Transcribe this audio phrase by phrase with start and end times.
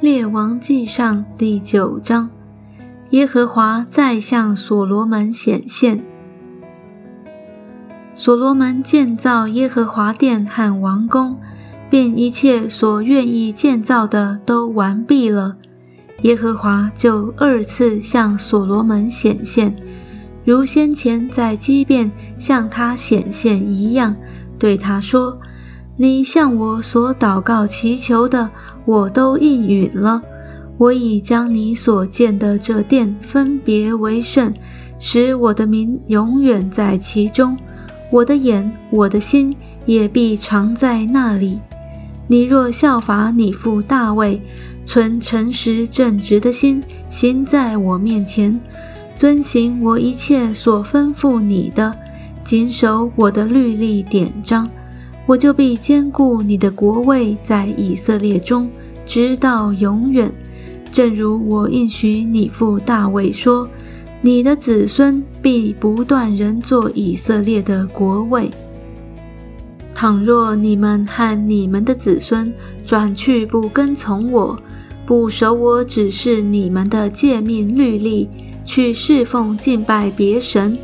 [0.00, 2.30] 列王记上第九章，
[3.10, 6.02] 耶和华再向所罗门显现。
[8.14, 11.38] 所罗门建造耶和华殿和王宫，
[11.90, 15.58] 并一切所愿意建造的都完毕了。
[16.22, 19.76] 耶和华就二次向所罗门显现，
[20.46, 24.16] 如先前在基变向他显现一样，
[24.58, 25.38] 对他说。
[26.02, 28.48] 你向我所祷告祈求的，
[28.86, 30.22] 我都应允了。
[30.78, 34.50] 我已将你所建的这殿分别为圣，
[34.98, 37.54] 使我的名永远在其中。
[38.10, 41.60] 我的眼、我的心也必常在那里。
[42.26, 44.40] 你若效法你父大卫，
[44.86, 48.58] 存诚实正直的心，行在我面前，
[49.18, 51.94] 遵行我一切所吩咐你的，
[52.42, 54.66] 谨守我的律例典章。
[55.30, 58.68] 我就必坚固你的国位在以色列中，
[59.06, 60.28] 直到永远。
[60.90, 63.68] 正如我应许你父大卫说
[64.20, 68.50] ：“你的子孙必不断人做以色列的国位。”
[69.94, 72.52] 倘若你们和你们的子孙
[72.84, 74.60] 转去不跟从我，
[75.06, 78.28] 不守我指示你们的诫命律例，
[78.64, 80.76] 去侍奉敬拜别神，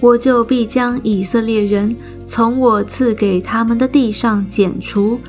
[0.00, 1.94] 我就必将以色列人。
[2.24, 5.20] 从我赐给他们的地上剪除，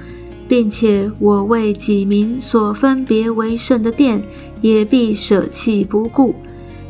[0.47, 4.21] 并且我为己民所分别为圣的殿，
[4.61, 6.33] 也必舍弃不顾，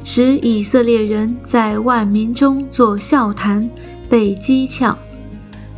[0.06, 3.70] 使以色列人在万民中作笑谈，
[4.08, 4.96] 被讥诮。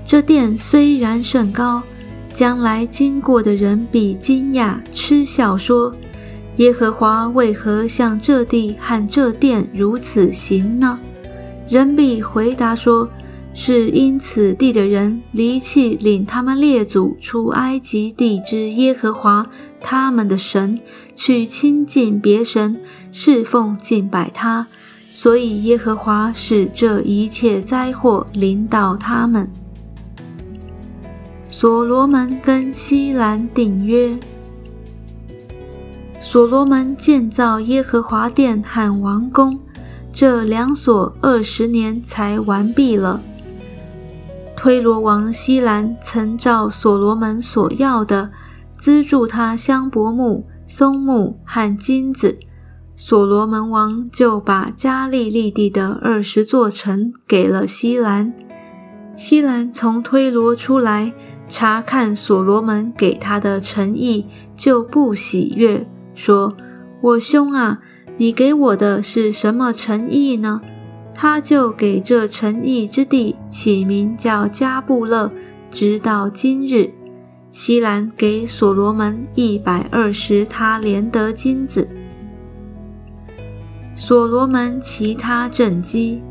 [0.05, 1.81] 这殿虽然甚高，
[2.31, 5.91] 将来经过的人必惊讶嗤笑说
[6.57, 10.99] ：“耶和华为何向这地和这殿如此行呢？”
[11.69, 13.09] 人必回答说。
[13.51, 19.49] 是因此地的人离弃领他们列祖出埃及地之耶和华
[19.81, 20.79] 他们的神，
[21.15, 22.79] 去亲近别神，
[23.11, 24.67] 侍奉敬拜他，
[25.11, 29.49] 所以耶和华使这一切灾祸临到他们。
[31.49, 34.17] 所罗门跟西兰订约，
[36.21, 39.59] 所罗门建造耶和华殿和王宫，
[40.19, 43.21] 这两所二十年才完毕了。
[44.53, 48.29] 推罗王西兰曾照所罗门所要的，
[48.77, 52.37] 资助他香柏木、松木和金子。
[52.97, 58.33] 所罗门王就把加利利地的二十座城给了西兰。
[59.15, 61.13] 西兰从推罗出来，
[61.47, 64.25] 查看所罗门给他的诚意，
[64.57, 66.57] 就不喜悦，说
[66.99, 67.79] ：“我兄啊，
[68.19, 70.61] 你给我的是什么诚意呢？”
[71.15, 75.31] 他就给这诚意之地起名叫加布勒，
[75.69, 76.93] 直到今日。
[77.51, 81.87] 西兰给所罗门一百二十他连得金子。
[83.95, 86.21] 所罗门其他政绩。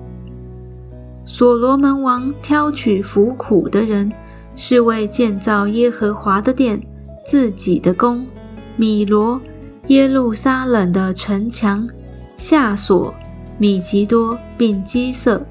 [1.26, 4.10] 所罗门王挑取服苦的人，
[4.56, 6.80] 是为建造耶和华的殿、
[7.26, 8.26] 自己的宫、
[8.76, 9.38] 米罗、
[9.88, 11.86] 耶路撒冷的城墙、
[12.36, 13.14] 下所。
[13.60, 15.44] 米吉多并基色，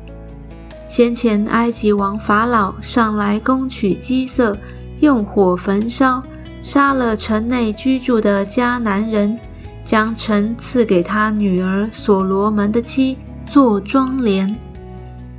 [0.87, 4.57] 先前埃及王法老上来攻取基色，
[5.01, 6.23] 用火焚烧，
[6.63, 9.37] 杀了城内居住的迦南人，
[9.83, 14.55] 将城赐给他女儿所罗门的妻做庄帘。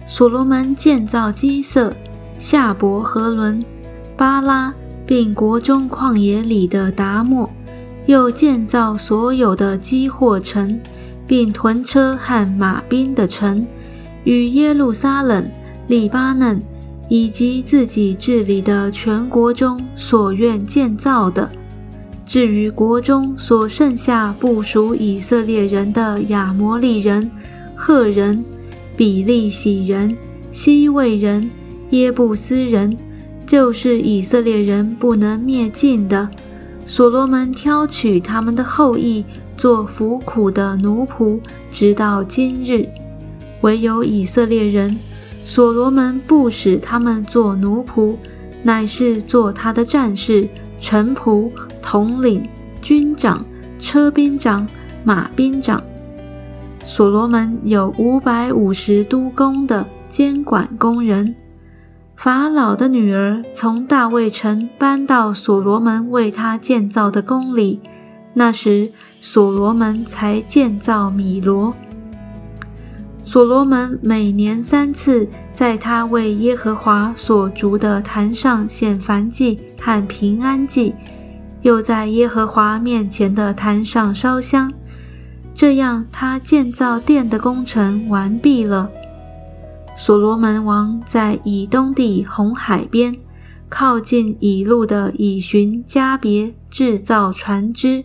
[0.07, 1.91] 所罗门建造基色、
[2.37, 3.65] 夏伯和伦、
[4.15, 4.75] 巴拉，
[5.07, 7.49] 并国中旷野里的达莫，
[8.09, 10.81] 又建造所有的基货城。
[11.29, 13.67] 并屯车和马兵的城，
[14.25, 15.47] 与耶路撒冷、
[15.87, 16.59] 黎巴嫩
[17.11, 21.53] 以及自己治理的全国中所愿建造的。
[22.25, 27.31] 至于国中所剩下不属以色列人的亚摩利人、
[27.77, 28.43] 赫人、
[28.97, 30.17] 比利洗人、
[30.51, 31.51] 西魏人、
[31.91, 32.97] 耶布斯人，
[33.47, 36.27] 就是以色列人不能灭尽的，
[36.89, 39.25] 所罗门挑取他们的后裔。
[39.59, 41.41] 做服苦的奴仆，
[41.73, 42.89] 直到今日，
[43.63, 44.97] 唯有以色列人，
[45.45, 48.15] 所罗门不使他们做奴仆，
[48.63, 50.49] 乃是做他的战士、
[50.79, 51.51] 臣仆、
[51.83, 52.49] 统领、
[52.81, 53.45] 军长、
[53.81, 54.65] 车兵长、
[55.03, 55.83] 马兵长。
[56.85, 61.35] 所罗门有五百五十督工的监管工人。
[62.19, 67.81] 法老的女儿从大卫城搬到所罗门为他建造的宫里。
[68.35, 71.77] 那时，所罗门才建造米罗。
[73.23, 80.97] 所罗门每年三次在他为耶和华所筑的坛上献燔祭和平安祭，
[81.63, 84.73] 又在耶和华面前的坛上烧香。
[85.55, 88.91] 这样，他建造殿的工程完毕了。
[90.01, 93.17] 所罗门王在以东地红海边，
[93.69, 98.05] 靠近以路的以寻加别制造船只。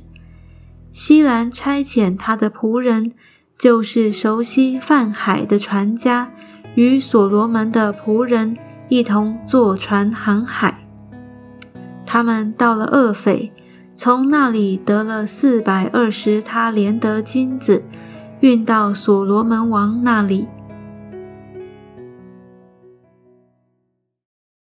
[0.92, 3.14] 西兰差遣他的仆人，
[3.60, 6.32] 就是熟悉泛海的船家，
[6.74, 8.58] 与所罗门的仆人
[8.90, 10.88] 一同坐船航海。
[12.08, 13.54] 他们到了厄斐，
[13.96, 17.86] 从那里得了四百二十他连得金子，
[18.40, 20.48] 运到所罗门王那里。